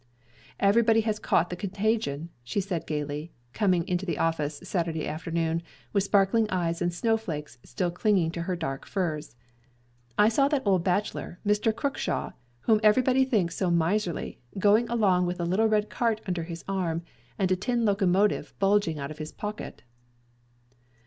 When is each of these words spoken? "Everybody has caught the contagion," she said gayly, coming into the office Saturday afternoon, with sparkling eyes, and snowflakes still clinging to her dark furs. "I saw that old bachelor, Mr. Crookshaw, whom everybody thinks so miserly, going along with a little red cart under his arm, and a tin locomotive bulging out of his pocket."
"Everybody 0.59 1.01
has 1.01 1.19
caught 1.19 1.51
the 1.51 1.55
contagion," 1.55 2.29
she 2.43 2.59
said 2.59 2.87
gayly, 2.87 3.31
coming 3.53 3.87
into 3.87 4.03
the 4.03 4.17
office 4.17 4.59
Saturday 4.63 5.07
afternoon, 5.07 5.61
with 5.93 6.01
sparkling 6.03 6.49
eyes, 6.49 6.81
and 6.81 6.91
snowflakes 6.91 7.59
still 7.63 7.91
clinging 7.91 8.31
to 8.31 8.41
her 8.41 8.55
dark 8.55 8.87
furs. 8.87 9.35
"I 10.17 10.27
saw 10.27 10.47
that 10.47 10.65
old 10.65 10.83
bachelor, 10.83 11.39
Mr. 11.45 11.71
Crookshaw, 11.71 12.31
whom 12.61 12.79
everybody 12.81 13.23
thinks 13.25 13.55
so 13.55 13.69
miserly, 13.69 14.39
going 14.57 14.89
along 14.89 15.27
with 15.27 15.39
a 15.39 15.45
little 15.45 15.67
red 15.67 15.91
cart 15.91 16.19
under 16.25 16.41
his 16.45 16.65
arm, 16.67 17.03
and 17.37 17.51
a 17.51 17.55
tin 17.55 17.85
locomotive 17.85 18.55
bulging 18.57 18.97
out 18.97 19.11
of 19.11 19.19
his 19.19 19.31
pocket." 19.31 19.83